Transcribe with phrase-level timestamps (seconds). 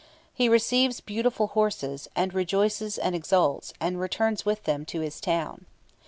[0.33, 5.67] "He receives beautiful horses, And rejoices and exults, And returns with them to his town."